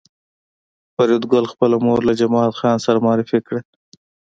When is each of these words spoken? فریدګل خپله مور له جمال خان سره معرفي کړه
فریدګل 0.93 1.45
خپله 1.51 1.77
مور 1.85 1.99
له 2.07 2.13
جمال 2.21 2.51
خان 2.59 2.77
سره 2.85 3.03
معرفي 3.05 3.39
کړه 3.47 3.61